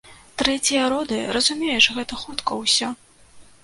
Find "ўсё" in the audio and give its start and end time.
2.65-2.87